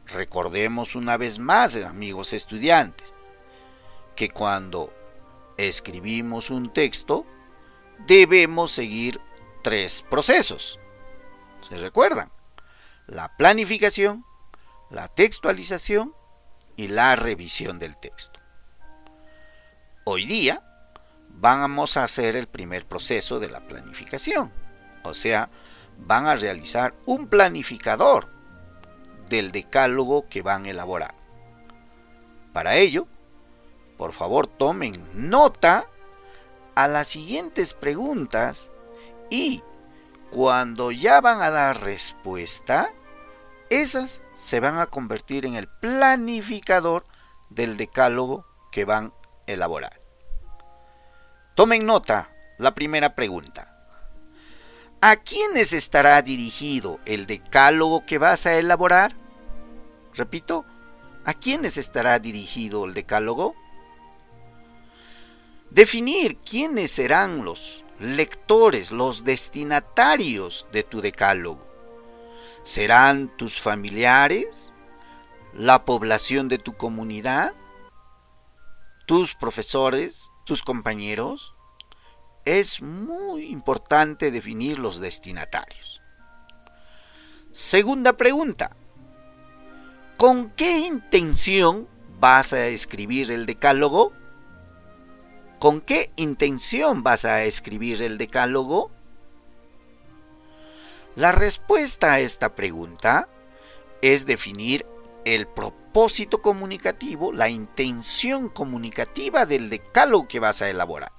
Recordemos 0.05 0.95
una 0.95 1.17
vez 1.17 1.39
más, 1.39 1.75
amigos 1.77 2.33
estudiantes, 2.33 3.15
que 4.15 4.29
cuando 4.29 4.93
escribimos 5.57 6.51
un 6.51 6.71
texto 6.71 7.25
debemos 8.05 8.69
seguir 8.71 9.19
tres 9.63 10.05
procesos. 10.07 10.79
¿Se 11.67 11.77
recuerdan? 11.77 12.29
La 13.07 13.35
planificación, 13.37 14.23
la 14.91 15.07
textualización 15.07 16.13
y 16.75 16.89
la 16.89 17.15
revisión 17.15 17.79
del 17.79 17.97
texto. 17.97 18.39
Hoy 20.03 20.27
día 20.27 20.61
vamos 21.29 21.97
a 21.97 22.03
hacer 22.03 22.35
el 22.35 22.45
primer 22.45 22.85
proceso 22.85 23.39
de 23.39 23.49
la 23.49 23.61
planificación. 23.61 24.53
O 25.03 25.15
sea, 25.15 25.49
van 25.97 26.27
a 26.27 26.35
realizar 26.35 26.93
un 27.07 27.27
planificador 27.27 28.29
del 29.27 29.51
decálogo 29.51 30.29
que 30.29 30.43
van 30.43 30.67
a 30.67 30.69
elaborar. 30.69 31.15
Para 32.53 32.75
ello, 32.75 33.07
por 33.97 34.13
favor 34.13 34.45
tomen 34.45 34.93
nota 35.15 35.87
a 36.75 36.87
las 36.87 37.07
siguientes 37.07 37.73
preguntas 37.73 38.69
y 39.31 39.63
cuando 40.35 40.91
ya 40.91 41.21
van 41.21 41.41
a 41.41 41.49
dar 41.49 41.81
respuesta, 41.81 42.91
esas 43.69 44.21
se 44.33 44.59
van 44.59 44.79
a 44.79 44.87
convertir 44.87 45.45
en 45.45 45.55
el 45.55 45.69
planificador 45.69 47.05
del 47.49 47.77
decálogo 47.77 48.45
que 48.69 48.83
van 48.83 49.13
a 49.47 49.51
elaborar. 49.53 49.97
Tomen 51.55 51.85
nota, 51.85 52.31
la 52.57 52.75
primera 52.75 53.15
pregunta. 53.15 53.71
¿A 54.99 55.15
quiénes 55.15 55.71
estará 55.71 56.21
dirigido 56.21 56.99
el 57.05 57.27
decálogo 57.27 58.05
que 58.05 58.17
vas 58.17 58.45
a 58.45 58.55
elaborar? 58.55 59.15
Repito, 60.15 60.65
¿a 61.23 61.33
quiénes 61.33 61.77
estará 61.77 62.19
dirigido 62.19 62.83
el 62.83 62.93
decálogo? 62.93 63.55
Definir 65.69 66.35
quiénes 66.39 66.91
serán 66.91 67.45
los 67.45 67.84
lectores, 67.99 68.91
los 68.91 69.23
destinatarios 69.23 70.67
de 70.71 70.83
tu 70.83 71.01
decálogo. 71.01 71.65
¿Serán 72.63 73.35
tus 73.37 73.59
familiares? 73.59 74.73
¿La 75.53 75.85
población 75.85 76.47
de 76.47 76.57
tu 76.57 76.75
comunidad? 76.75 77.53
¿Tus 79.05 79.35
profesores? 79.35 80.31
tus 80.45 80.61
compañeros, 80.61 81.55
es 82.45 82.81
muy 82.81 83.47
importante 83.47 84.31
definir 84.31 84.79
los 84.79 84.99
destinatarios. 84.99 86.01
Segunda 87.51 88.13
pregunta. 88.13 88.75
¿Con 90.17 90.49
qué 90.51 90.79
intención 90.79 91.89
vas 92.19 92.53
a 92.53 92.67
escribir 92.67 93.31
el 93.31 93.45
decálogo? 93.45 94.13
¿Con 95.65 95.81
qué 95.81 96.11
intención 96.15 97.01
vas 97.01 97.25
a 97.25 97.41
escribir 97.41 98.03
el 98.03 98.19
decálogo? 98.19 98.91
La 101.15 101.31
respuesta 101.31 102.13
a 102.13 102.19
esta 102.19 102.53
pregunta 102.53 103.27
es 104.03 104.27
definir 104.27 104.85
el 105.23 105.47
propósito 105.47 106.43
comunicativo, 106.43 107.33
la 107.33 107.49
intención 107.49 108.47
comunicativa 108.47 109.47
del 109.47 109.71
decálogo 109.71 110.27
que 110.27 110.39
vas 110.39 110.61
a 110.61 110.69
elaborar. 110.69 111.11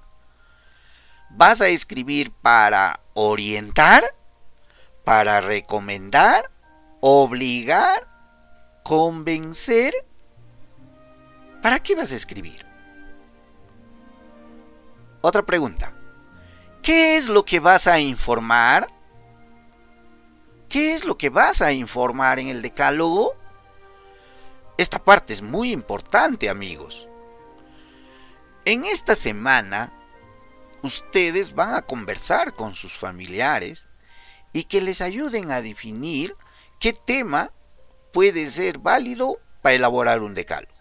¿Vas 1.29 1.59
a 1.59 1.67
escribir 1.67 2.31
para 2.31 3.01
orientar, 3.15 4.01
para 5.03 5.41
recomendar, 5.41 6.49
obligar, 7.01 8.07
convencer? 8.85 9.93
¿Para 11.61 11.79
qué 11.79 11.95
vas 11.95 12.13
a 12.13 12.15
escribir? 12.15 12.66
Otra 15.21 15.45
pregunta. 15.45 15.93
¿Qué 16.81 17.17
es 17.17 17.27
lo 17.27 17.43
que 17.43 17.59
vas 17.59 17.87
a 17.87 17.99
informar? 17.99 18.87
¿Qué 20.69 20.95
es 20.95 21.05
lo 21.05 21.17
que 21.17 21.29
vas 21.29 21.61
a 21.61 21.71
informar 21.71 22.39
en 22.39 22.49
el 22.49 22.61
decálogo? 22.61 23.35
Esta 24.77 25.03
parte 25.03 25.33
es 25.33 25.41
muy 25.41 25.71
importante, 25.71 26.49
amigos. 26.49 27.07
En 28.65 28.85
esta 28.85 29.15
semana, 29.15 29.91
ustedes 30.83 31.55
van 31.55 31.73
a 31.73 31.81
conversar 31.81 32.53
con 32.53 32.75
sus 32.75 32.93
familiares 32.93 33.87
y 34.53 34.65
que 34.65 34.81
les 34.81 35.01
ayuden 35.01 35.51
a 35.51 35.61
definir 35.61 36.35
qué 36.79 36.93
tema 36.93 37.51
puede 38.13 38.49
ser 38.49 38.77
válido 38.77 39.39
para 39.61 39.75
elaborar 39.75 40.21
un 40.21 40.35
decálogo. 40.35 40.76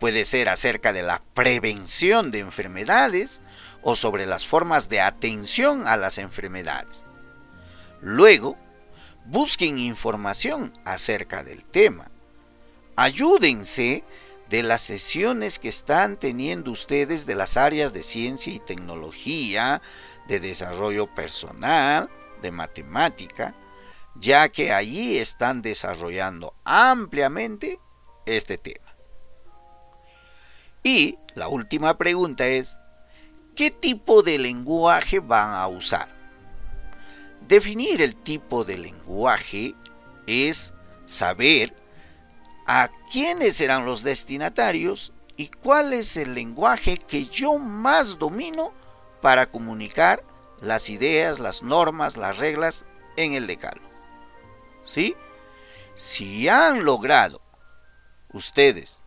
Puede 0.00 0.24
ser 0.24 0.48
acerca 0.48 0.92
de 0.92 1.02
la 1.02 1.22
prevención 1.34 2.30
de 2.30 2.38
enfermedades 2.38 3.40
o 3.82 3.96
sobre 3.96 4.26
las 4.26 4.46
formas 4.46 4.88
de 4.88 5.00
atención 5.00 5.86
a 5.86 5.96
las 5.96 6.18
enfermedades. 6.18 7.06
Luego, 8.00 8.56
busquen 9.24 9.78
información 9.78 10.72
acerca 10.84 11.42
del 11.42 11.64
tema. 11.64 12.10
Ayúdense 12.96 14.04
de 14.48 14.62
las 14.62 14.82
sesiones 14.82 15.58
que 15.58 15.68
están 15.68 16.16
teniendo 16.16 16.70
ustedes 16.70 17.26
de 17.26 17.34
las 17.34 17.56
áreas 17.56 17.92
de 17.92 18.02
ciencia 18.02 18.52
y 18.52 18.60
tecnología, 18.60 19.82
de 20.26 20.40
desarrollo 20.40 21.12
personal, 21.14 22.08
de 22.40 22.50
matemática, 22.50 23.54
ya 24.14 24.48
que 24.48 24.72
allí 24.72 25.18
están 25.18 25.60
desarrollando 25.62 26.54
ampliamente 26.64 27.78
este 28.26 28.58
tema. 28.58 28.87
Y 30.82 31.18
la 31.34 31.48
última 31.48 31.96
pregunta 31.98 32.46
es, 32.46 32.78
¿qué 33.54 33.70
tipo 33.70 34.22
de 34.22 34.38
lenguaje 34.38 35.20
van 35.20 35.54
a 35.54 35.66
usar? 35.66 36.08
Definir 37.46 38.02
el 38.02 38.14
tipo 38.14 38.64
de 38.64 38.78
lenguaje 38.78 39.74
es 40.26 40.74
saber 41.06 41.74
a 42.66 42.90
quiénes 43.10 43.56
serán 43.56 43.86
los 43.86 44.02
destinatarios 44.02 45.12
y 45.36 45.48
cuál 45.48 45.92
es 45.92 46.16
el 46.16 46.34
lenguaje 46.34 46.98
que 46.98 47.24
yo 47.24 47.58
más 47.58 48.18
domino 48.18 48.72
para 49.22 49.50
comunicar 49.50 50.22
las 50.60 50.90
ideas, 50.90 51.38
las 51.38 51.62
normas, 51.62 52.16
las 52.16 52.38
reglas 52.38 52.84
en 53.16 53.34
el 53.34 53.46
decálogo. 53.46 53.88
¿Sí? 54.82 55.16
Si 55.94 56.48
han 56.48 56.84
logrado 56.84 57.40
ustedes 58.32 58.97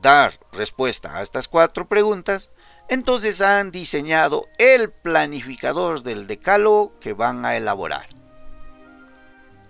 dar 0.00 0.38
respuesta 0.52 1.16
a 1.16 1.22
estas 1.22 1.48
cuatro 1.48 1.88
preguntas, 1.88 2.50
entonces 2.88 3.40
han 3.40 3.70
diseñado 3.70 4.48
el 4.58 4.90
planificador 4.90 6.02
del 6.02 6.26
decálogo 6.26 6.98
que 6.98 7.12
van 7.12 7.44
a 7.44 7.56
elaborar. 7.56 8.06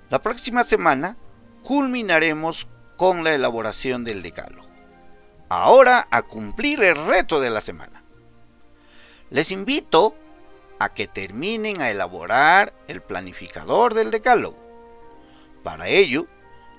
La 0.09 0.21
próxima 0.21 0.65
semana 0.65 1.17
culminaremos 1.63 2.67
con 2.97 3.25
la 3.25 3.33
elaboración 3.35 4.05
del 4.05 4.23
decálogo. 4.23 4.69
Ahora 5.49 6.07
a 6.11 6.23
cumplir 6.23 6.83
el 6.83 6.97
reto 7.07 7.41
de 7.41 7.51
la 7.51 7.61
semana. 7.61 8.03
Les 9.31 9.51
invito 9.51 10.15
a 10.79 10.89
que 10.95 11.07
terminen 11.07 11.81
a 11.81 11.91
elaborar 11.91 12.73
el 12.89 13.03
planificador 13.03 13.95
del 13.95 14.11
decálogo. 14.11 14.57
Para 15.63 15.89
ello, 15.89 16.27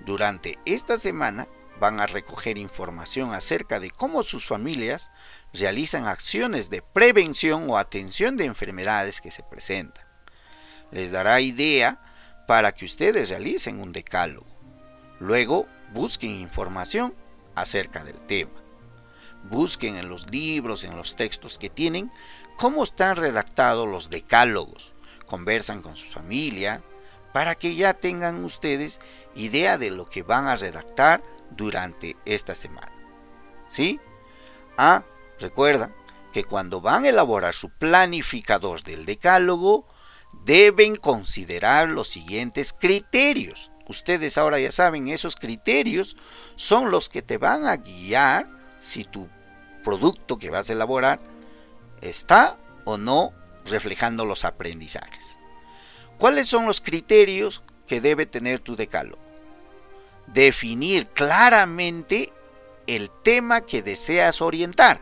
durante 0.06 0.58
esta 0.66 0.98
semana 0.98 1.48
van 1.82 2.00
a 2.00 2.06
recoger 2.06 2.60
información 2.60 3.34
acerca 3.34 3.80
de 3.80 3.90
cómo 3.90 4.22
sus 4.22 4.46
familias 4.46 5.10
realizan 5.52 6.06
acciones 6.06 6.70
de 6.70 6.84
prevención 6.84 7.68
o 7.72 7.78
atención 7.80 8.38
de 8.38 8.46
enfermedades 8.46 9.20
que 9.20 9.32
se 9.32 9.42
presentan. 9.42 10.06
Les 10.92 11.12
dará 11.12 11.42
idea 11.42 12.00
para 12.48 12.72
que 12.72 12.86
ustedes 12.86 13.30
realicen 13.30 13.82
un 13.82 13.94
decálogo. 13.94 14.46
Luego, 15.20 15.66
busquen 15.92 16.36
información 16.36 17.16
acerca 17.56 18.04
del 18.04 18.20
tema. 18.28 18.62
Busquen 19.50 19.96
en 19.96 20.08
los 20.08 20.30
libros, 20.30 20.84
en 20.84 20.96
los 20.96 21.16
textos 21.16 21.58
que 21.58 21.72
tienen, 21.72 22.12
cómo 22.58 22.84
están 22.84 23.16
redactados 23.16 23.90
los 23.90 24.12
decálogos. 24.12 24.94
Conversan 25.26 25.82
con 25.82 25.96
su 25.96 26.06
familia 26.12 26.80
para 27.34 27.56
que 27.56 27.74
ya 27.74 27.96
tengan 27.96 28.44
ustedes 28.44 29.00
idea 29.34 29.80
de 29.80 29.90
lo 29.90 30.06
que 30.06 30.22
van 30.22 30.46
a 30.46 30.58
redactar 30.58 31.24
durante 31.52 32.18
esta 32.26 32.56
semana. 32.56 32.92
¿Sí? 33.70 34.00
Ah, 34.78 35.04
recuerda 35.40 35.94
que 36.32 36.44
cuando 36.44 36.82
van 36.82 37.06
a 37.06 37.10
elaborar 37.10 37.54
su 37.54 37.70
planificador 37.70 38.84
del 38.84 39.06
decálogo, 39.06 39.86
deben 40.46 40.96
considerar 40.96 41.90
los 41.90 42.08
siguientes 42.08 42.74
criterios. 42.74 43.72
Ustedes 43.88 44.38
ahora 44.38 44.60
ya 44.60 44.72
saben, 44.72 45.08
esos 45.10 45.36
criterios 45.36 46.16
son 46.56 46.92
los 46.92 47.10
que 47.10 47.22
te 47.22 47.38
van 47.38 47.68
a 47.68 47.78
guiar 47.78 48.48
si 48.80 49.04
tu 49.04 49.28
producto 49.84 50.38
que 50.38 50.50
vas 50.50 50.70
a 50.70 50.74
elaborar 50.74 51.20
está 52.02 52.58
o 52.86 52.98
no 52.98 53.34
reflejando 53.66 54.26
los 54.26 54.46
aprendizajes. 54.46 55.38
¿Cuáles 56.18 56.48
son 56.48 56.66
los 56.66 56.82
criterios 56.82 57.64
que 57.88 58.00
debe 58.00 58.26
tener 58.26 58.60
tu 58.60 58.76
decálogo? 58.76 59.22
Definir 60.34 61.08
claramente 61.10 62.34
el 62.88 63.10
tema 63.24 63.62
que 63.62 63.82
deseas 63.82 64.42
orientar. 64.42 65.02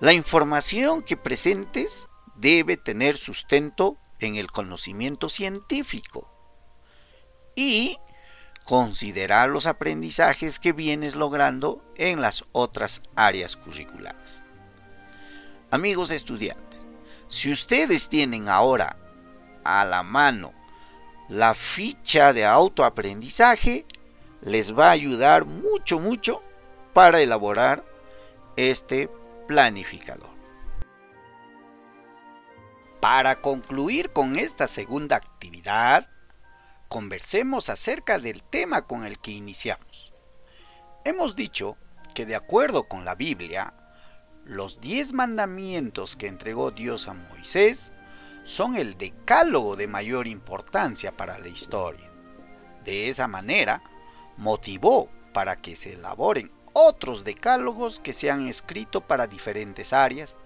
La 0.00 0.12
información 0.12 1.00
que 1.02 1.16
presentes 1.16 2.08
debe 2.34 2.76
tener 2.76 3.16
sustento 3.16 3.98
en 4.18 4.34
el 4.36 4.50
conocimiento 4.50 5.28
científico 5.28 6.28
y 7.54 7.98
considerar 8.64 9.48
los 9.48 9.66
aprendizajes 9.66 10.58
que 10.58 10.72
vienes 10.72 11.14
logrando 11.14 11.84
en 11.96 12.20
las 12.20 12.44
otras 12.52 13.02
áreas 13.14 13.56
curriculares. 13.56 14.44
Amigos 15.70 16.10
estudiantes, 16.10 16.84
si 17.28 17.50
ustedes 17.50 18.08
tienen 18.08 18.48
ahora 18.48 18.96
a 19.64 19.84
la 19.84 20.02
mano 20.02 20.52
la 21.32 21.54
ficha 21.54 22.34
de 22.34 22.44
autoaprendizaje 22.44 23.86
les 24.42 24.78
va 24.78 24.88
a 24.88 24.90
ayudar 24.90 25.46
mucho, 25.46 25.98
mucho 25.98 26.42
para 26.92 27.22
elaborar 27.22 27.86
este 28.56 29.08
planificador. 29.48 30.28
Para 33.00 33.40
concluir 33.40 34.10
con 34.10 34.38
esta 34.38 34.68
segunda 34.68 35.16
actividad, 35.16 36.06
conversemos 36.88 37.70
acerca 37.70 38.18
del 38.18 38.42
tema 38.42 38.82
con 38.82 39.06
el 39.06 39.18
que 39.18 39.30
iniciamos. 39.30 40.12
Hemos 41.06 41.34
dicho 41.34 41.78
que 42.14 42.26
de 42.26 42.36
acuerdo 42.36 42.84
con 42.84 43.06
la 43.06 43.14
Biblia, 43.14 43.72
los 44.44 44.82
diez 44.82 45.14
mandamientos 45.14 46.14
que 46.14 46.26
entregó 46.26 46.72
Dios 46.72 47.08
a 47.08 47.14
Moisés 47.14 47.90
son 48.44 48.76
el 48.76 48.96
decálogo 48.98 49.76
de 49.76 49.86
mayor 49.86 50.26
importancia 50.26 51.16
para 51.16 51.38
la 51.38 51.48
historia. 51.48 52.10
De 52.84 53.08
esa 53.08 53.28
manera, 53.28 53.82
motivó 54.36 55.08
para 55.32 55.56
que 55.56 55.76
se 55.76 55.94
elaboren 55.94 56.50
otros 56.72 57.24
decálogos 57.24 58.00
que 58.00 58.12
se 58.12 58.30
han 58.30 58.48
escrito 58.48 59.02
para 59.02 59.26
diferentes 59.26 59.92
áreas, 59.92 60.36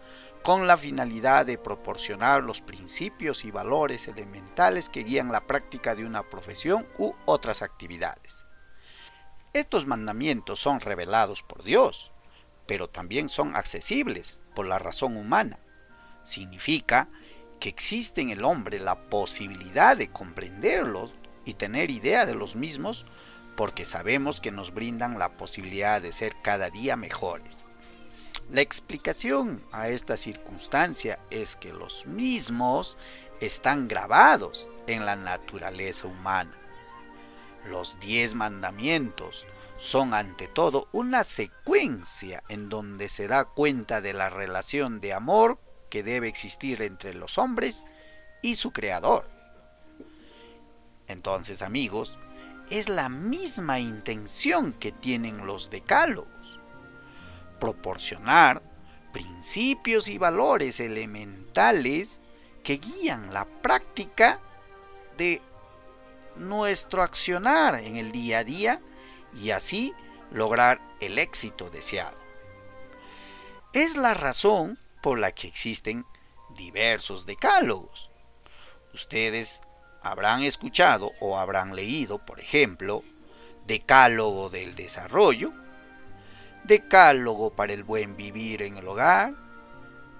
con 0.42 0.68
la 0.68 0.76
finalidad 0.76 1.44
de 1.44 1.58
proporcionar 1.58 2.42
los 2.44 2.60
principios 2.60 3.44
y 3.44 3.50
valores 3.50 4.06
elementales 4.06 4.88
que 4.88 5.02
guían 5.02 5.32
la 5.32 5.40
práctica 5.40 5.96
de 5.96 6.04
una 6.04 6.22
profesión 6.22 6.86
u 6.98 7.12
otras 7.24 7.62
actividades. 7.62 8.44
Estos 9.52 9.86
mandamientos 9.86 10.60
son 10.60 10.80
revelados 10.80 11.42
por 11.42 11.64
Dios, 11.64 12.12
pero 12.66 12.88
también 12.88 13.28
son 13.28 13.56
accesibles 13.56 14.40
por 14.54 14.66
la 14.66 14.78
razón 14.78 15.16
humana. 15.16 15.58
Significa 16.22 17.08
que 17.58 17.68
existe 17.68 18.20
en 18.20 18.30
el 18.30 18.44
hombre 18.44 18.78
la 18.78 19.08
posibilidad 19.08 19.96
de 19.96 20.08
comprenderlos 20.08 21.14
y 21.44 21.54
tener 21.54 21.90
idea 21.90 22.26
de 22.26 22.34
los 22.34 22.56
mismos 22.56 23.06
porque 23.56 23.84
sabemos 23.84 24.40
que 24.40 24.52
nos 24.52 24.72
brindan 24.72 25.18
la 25.18 25.30
posibilidad 25.30 26.02
de 26.02 26.12
ser 26.12 26.34
cada 26.42 26.70
día 26.70 26.96
mejores. 26.96 27.64
La 28.50 28.60
explicación 28.60 29.64
a 29.72 29.88
esta 29.88 30.16
circunstancia 30.16 31.18
es 31.30 31.56
que 31.56 31.72
los 31.72 32.06
mismos 32.06 32.96
están 33.40 33.88
grabados 33.88 34.70
en 34.86 35.04
la 35.04 35.16
naturaleza 35.16 36.06
humana. 36.06 36.56
Los 37.68 37.98
diez 37.98 38.34
mandamientos 38.34 39.46
son 39.76 40.14
ante 40.14 40.46
todo 40.46 40.88
una 40.92 41.24
secuencia 41.24 42.44
en 42.48 42.68
donde 42.68 43.08
se 43.08 43.26
da 43.26 43.44
cuenta 43.44 44.00
de 44.00 44.12
la 44.12 44.30
relación 44.30 45.00
de 45.00 45.12
amor 45.12 45.58
que 45.96 46.02
debe 46.02 46.28
existir 46.28 46.82
entre 46.82 47.14
los 47.14 47.38
hombres 47.38 47.86
y 48.42 48.56
su 48.56 48.70
creador. 48.70 49.26
Entonces, 51.08 51.62
amigos, 51.62 52.18
es 52.68 52.90
la 52.90 53.08
misma 53.08 53.80
intención 53.80 54.74
que 54.74 54.92
tienen 54.92 55.46
los 55.46 55.70
decálogos. 55.70 56.60
Proporcionar 57.58 58.60
principios 59.10 60.08
y 60.08 60.18
valores 60.18 60.80
elementales 60.80 62.20
que 62.62 62.76
guían 62.76 63.32
la 63.32 63.46
práctica 63.46 64.38
de 65.16 65.40
nuestro 66.36 67.02
accionar 67.02 67.76
en 67.76 67.96
el 67.96 68.12
día 68.12 68.40
a 68.40 68.44
día 68.44 68.82
y 69.32 69.50
así 69.50 69.94
lograr 70.30 70.78
el 71.00 71.18
éxito 71.18 71.70
deseado. 71.70 72.18
Es 73.72 73.96
la 73.96 74.12
razón 74.12 74.78
por 75.02 75.18
la 75.18 75.32
que 75.32 75.48
existen 75.48 76.06
diversos 76.56 77.26
decálogos. 77.26 78.10
Ustedes 78.94 79.60
habrán 80.02 80.42
escuchado 80.42 81.12
o 81.20 81.38
habrán 81.38 81.74
leído, 81.74 82.18
por 82.18 82.40
ejemplo, 82.40 83.02
Decálogo 83.66 84.48
del 84.48 84.74
Desarrollo, 84.74 85.52
Decálogo 86.64 87.50
para 87.50 87.72
el 87.72 87.84
buen 87.84 88.16
vivir 88.16 88.62
en 88.62 88.76
el 88.76 88.88
hogar, 88.88 89.34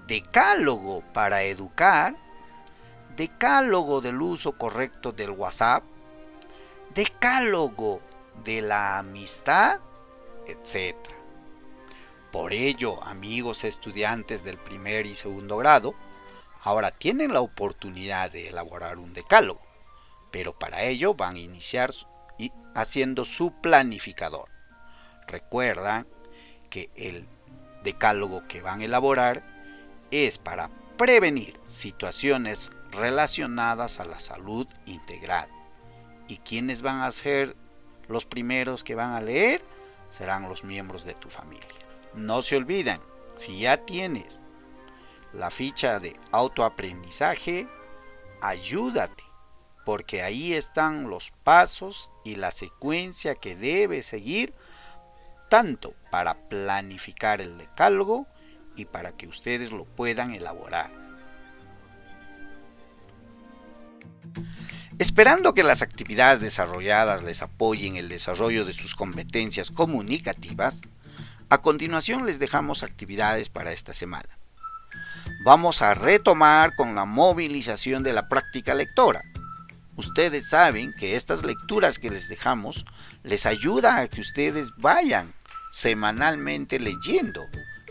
Decálogo 0.05 1.01
para 1.13 1.43
educar, 1.43 2.15
Decálogo 3.15 4.01
del 4.01 4.21
uso 4.21 4.57
correcto 4.57 5.11
del 5.11 5.31
WhatsApp, 5.31 5.83
Decálogo 6.93 8.01
de 8.43 8.61
la 8.61 8.99
amistad, 8.99 9.79
etc. 10.45 10.95
Por 12.31 12.53
ello, 12.53 13.03
amigos 13.03 13.63
estudiantes 13.63 14.43
del 14.43 14.57
primer 14.57 15.05
y 15.05 15.15
segundo 15.15 15.57
grado, 15.57 15.95
ahora 16.61 16.91
tienen 16.91 17.33
la 17.33 17.41
oportunidad 17.41 18.31
de 18.31 18.49
elaborar 18.49 18.97
un 18.97 19.13
decálogo, 19.13 19.61
pero 20.31 20.57
para 20.57 20.83
ello 20.83 21.13
van 21.13 21.35
a 21.35 21.39
iniciar 21.39 21.91
haciendo 22.75 23.25
su 23.25 23.53
planificador. 23.61 24.49
Recuerdan 25.25 26.07
que 26.69 26.89
el 26.95 27.25
decálogo 27.83 28.47
que 28.47 28.61
van 28.61 28.81
a 28.81 28.85
elaborar 28.85 29.43
es 30.11 30.37
para 30.37 30.69
prevenir 30.97 31.59
situaciones 31.63 32.71
relacionadas 32.91 33.99
a 33.99 34.05
la 34.05 34.19
salud 34.19 34.67
integral. 34.85 35.49
¿Y 36.27 36.37
quiénes 36.37 36.81
van 36.81 37.01
a 37.01 37.11
ser 37.11 37.55
los 38.07 38.25
primeros 38.25 38.83
que 38.83 38.95
van 38.95 39.13
a 39.13 39.21
leer? 39.21 39.63
Serán 40.09 40.49
los 40.49 40.63
miembros 40.63 41.05
de 41.05 41.13
tu 41.13 41.29
familia. 41.29 41.86
No 42.17 42.41
se 42.41 42.55
olviden, 42.55 42.99
si 43.35 43.59
ya 43.59 43.77
tienes 43.85 44.43
la 45.33 45.51
ficha 45.51 45.99
de 45.99 46.19
autoaprendizaje, 46.31 47.67
ayúdate, 48.41 49.23
porque 49.85 50.23
ahí 50.23 50.53
están 50.53 51.11
los 51.11 51.31
pasos 51.43 52.09
y 52.25 52.35
la 52.35 52.49
secuencia 52.49 53.35
que 53.35 53.55
debes 53.55 54.07
seguir, 54.07 54.55
tanto 55.47 55.93
para 56.09 56.49
planificar 56.49 57.39
el 57.39 57.59
decálogo 57.59 58.25
y 58.75 58.85
para 58.85 59.11
que 59.11 59.27
ustedes 59.27 59.71
lo 59.71 59.85
puedan 59.85 60.33
elaborar. 60.33 60.91
Esperando 64.97 65.53
que 65.53 65.61
las 65.61 65.83
actividades 65.83 66.39
desarrolladas 66.39 67.21
les 67.21 67.43
apoyen 67.43 67.95
el 67.95 68.09
desarrollo 68.09 68.65
de 68.65 68.73
sus 68.73 68.95
competencias 68.95 69.69
comunicativas, 69.69 70.81
a 71.49 71.59
continuación 71.59 72.25
les 72.25 72.39
dejamos 72.39 72.83
actividades 72.83 73.49
para 73.49 73.71
esta 73.71 73.93
semana. 73.93 74.37
Vamos 75.43 75.81
a 75.81 75.93
retomar 75.93 76.75
con 76.75 76.95
la 76.95 77.05
movilización 77.05 78.03
de 78.03 78.13
la 78.13 78.27
práctica 78.27 78.73
lectora. 78.73 79.21
Ustedes 79.95 80.49
saben 80.49 80.93
que 80.93 81.15
estas 81.15 81.43
lecturas 81.43 81.99
que 81.99 82.11
les 82.11 82.27
dejamos 82.29 82.85
les 83.23 83.45
ayuda 83.45 83.97
a 83.97 84.07
que 84.07 84.21
ustedes 84.21 84.75
vayan 84.77 85.33
semanalmente 85.71 86.79
leyendo 86.79 87.45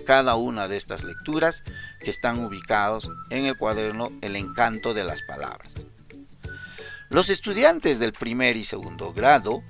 cada 0.07 0.37
una 0.37 0.69
de 0.69 0.77
estas 0.77 1.03
lecturas 1.03 1.64
que 2.01 2.11
están 2.11 2.45
ubicados 2.45 3.11
en 3.31 3.47
el 3.47 3.57
cuaderno 3.57 4.11
El 4.21 4.37
encanto 4.37 4.95
de 4.95 5.05
las 5.05 5.23
palabras. 5.23 5.87
Los 7.09 7.31
estudiantes 7.31 7.99
del 7.99 8.12
primer 8.12 8.57
y 8.57 8.64
segundo 8.64 9.12
grado 9.12 9.62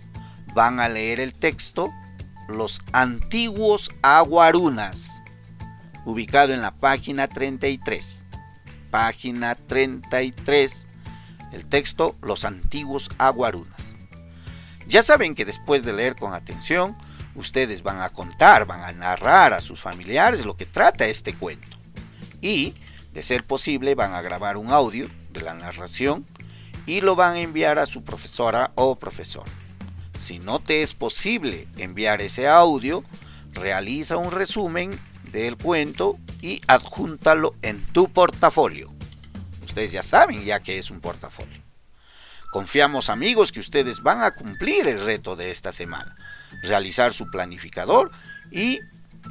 van 0.55 0.81
a 0.81 0.89
leer 0.89 1.21
el 1.21 1.33
texto 1.33 1.91
Los 2.49 2.81
antiguos 2.93 3.91
aguarunas, 4.03 5.21
ubicado 6.05 6.53
en 6.53 6.63
la 6.63 6.71
página 6.71 7.27
33. 7.27 8.23
Página 8.91 9.57
33, 9.57 10.87
el 11.53 11.67
texto 11.67 12.15
Los 12.23 12.45
antiguos 12.45 13.11
aguarunas. 13.19 13.95
Ya 14.87 15.03
saben 15.03 15.35
que 15.35 15.45
después 15.45 15.85
de 15.85 15.93
leer 15.93 16.15
con 16.15 16.35
atención, 16.35 16.97
ustedes 17.35 17.83
van 17.83 18.01
a 18.01 18.11
contar, 18.11 18.65
van 18.65 18.83
a 18.83 18.93
narrar 18.93 19.53
a 19.53 19.61
sus 19.61 19.81
familiares 19.81 20.45
lo 20.45 20.57
que 20.57 20.67
trata 20.67 21.07
este 21.07 21.35
cuento. 21.35 21.77
Y, 22.41 22.75
de 23.13 23.25
ser 23.25 23.45
posible, 23.45 23.97
van 23.97 24.15
a 24.15 24.23
grabar 24.23 24.57
un 24.57 24.71
audio 24.71 25.09
de 25.31 25.43
la 25.43 25.55
narración 25.55 26.25
y 26.87 27.01
lo 27.01 27.17
van 27.17 27.35
a 27.35 27.41
enviar 27.41 27.81
a 27.81 27.87
su 27.87 28.05
profesora 28.05 28.71
o 28.77 28.95
profesor. 28.95 29.45
Si 30.27 30.41
no 30.41 30.59
te 30.59 30.83
es 30.83 30.93
posible 30.93 31.69
enviar 31.77 32.21
ese 32.21 32.49
audio, 32.49 33.05
realiza 33.53 34.17
un 34.17 34.33
resumen 34.33 34.99
del 35.31 35.57
cuento 35.57 36.19
y 36.43 36.61
adjúntalo 36.67 37.55
en 37.63 37.81
tu 37.93 38.09
portafolio. 38.09 38.93
Ustedes 39.65 39.93
ya 39.93 40.03
saben 40.03 40.45
ya 40.45 40.59
que 40.59 40.79
es 40.79 40.91
un 40.91 41.01
portafolio. 41.01 41.63
Confiamos 42.51 43.09
amigos 43.09 43.53
que 43.53 43.61
ustedes 43.61 44.03
van 44.03 44.25
a 44.25 44.33
cumplir 44.33 44.89
el 44.89 45.05
reto 45.05 45.37
de 45.37 45.53
esta 45.53 45.71
semana, 45.71 46.17
realizar 46.65 47.15
su 47.15 47.31
planificador 47.31 48.11
y 48.51 48.81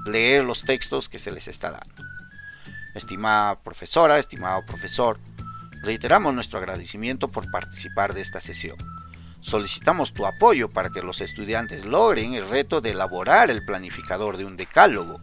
leer 0.06 0.46
los 0.46 0.62
textos 0.62 1.10
que 1.10 1.20
se 1.20 1.34
les 1.34 1.50
está 1.50 1.72
dando. 1.72 2.10
Estimada 2.94 3.62
profesora, 3.62 4.18
estimado 4.18 4.66
profesor, 4.66 5.20
Reiteramos 5.86 6.34
nuestro 6.34 6.58
agradecimiento 6.58 7.28
por 7.28 7.52
participar 7.52 8.16
de 8.16 8.22
esta 8.22 8.42
sesión. 8.42 8.76
Solicitamos 9.46 10.12
tu 10.12 10.26
apoyo 10.26 10.70
para 10.70 10.90
que 10.90 11.04
los 11.04 11.22
estudiantes 11.22 11.86
logren 11.86 12.34
el 12.34 12.50
reto 12.50 12.82
de 12.82 12.90
elaborar 12.92 13.52
el 13.52 13.64
planificador 13.64 14.38
de 14.38 14.46
un 14.46 14.58
decálogo. 14.58 15.22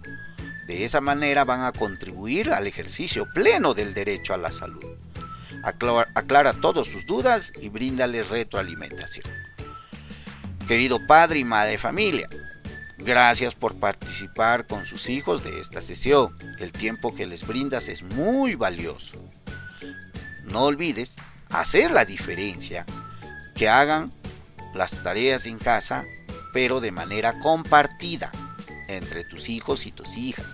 De 0.69 0.85
esa 0.85 1.01
manera 1.01 1.45
van 1.45 1.63
a 1.63 1.73
contribuir 1.73 2.53
al 2.53 2.69
ejercicio 2.69 3.27
pleno 3.35 3.75
del 3.75 3.95
derecho 3.95 4.33
a 4.33 4.37
la 4.37 4.53
salud. 4.53 4.85
Aclara, 5.65 6.53
todas 6.53 6.87
sus 6.87 7.05
dudas 7.05 7.53
y 7.61 7.69
bríndale 7.69 8.23
retroalimentación. 8.23 9.27
Querido 10.69 11.05
padre 11.07 11.41
y 11.41 11.45
madre 11.45 11.73
de 11.73 11.79
familia, 11.79 12.29
gracias 12.99 13.57
por 13.57 13.75
participar 13.81 14.69
con 14.69 14.87
sus 14.87 15.09
hijos 15.09 15.43
de 15.43 15.59
esta 15.59 15.83
sesión. 15.83 16.37
El 16.61 16.71
tiempo 16.71 17.15
que 17.15 17.27
les 17.27 17.45
brindas 17.45 17.89
es 17.89 18.03
muy 18.03 18.55
valioso 18.55 19.23
no 20.53 20.65
olvides 20.65 21.17
hacer 21.51 21.91
la 21.91 22.05
diferencia, 22.05 22.85
que 23.55 23.69
hagan 23.69 24.13
las 24.75 25.03
tareas 25.03 25.47
en 25.47 25.59
casa, 25.59 26.05
pero 26.53 26.81
de 26.81 26.93
manera 26.93 27.39
compartida 27.41 28.31
entre 28.89 29.25
tus 29.25 29.49
hijos 29.49 29.87
y 29.87 29.93
tus 29.93 30.17
hijas. 30.17 30.47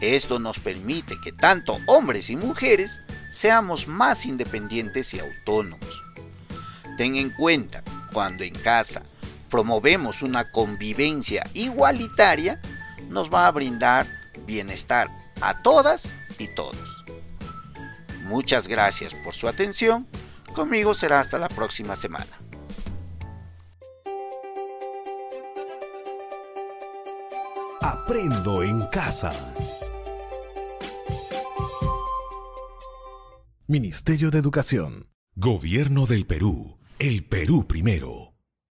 Esto 0.00 0.38
nos 0.38 0.58
permite 0.58 1.16
que 1.22 1.32
tanto 1.32 1.78
hombres 1.86 2.30
y 2.30 2.36
mujeres 2.36 3.00
seamos 3.32 3.88
más 3.88 4.26
independientes 4.26 5.14
y 5.14 5.20
autónomos. 5.20 6.02
Ten 6.96 7.16
en 7.16 7.30
cuenta, 7.30 7.82
cuando 8.12 8.44
en 8.44 8.54
casa 8.54 9.02
promovemos 9.50 10.22
una 10.22 10.50
convivencia 10.50 11.48
igualitaria, 11.54 12.60
nos 13.08 13.32
va 13.32 13.46
a 13.46 13.50
brindar 13.50 14.06
bienestar 14.46 15.08
a 15.40 15.62
todas 15.62 16.08
y 16.38 16.48
todos. 16.48 17.04
Muchas 18.24 18.68
gracias 18.68 19.14
por 19.14 19.34
su 19.34 19.48
atención. 19.48 20.06
Conmigo 20.54 20.94
será 20.94 21.20
hasta 21.20 21.38
la 21.38 21.48
próxima 21.48 21.96
semana. 21.96 22.38
Aprendo 27.80 28.62
en 28.62 28.86
casa. 28.86 29.32
Ministerio 33.66 34.30
de 34.30 34.38
Educación. 34.38 35.08
Gobierno 35.34 36.06
del 36.06 36.26
Perú. 36.26 36.78
El 36.98 37.26
Perú 37.26 37.66
primero. 37.66 38.33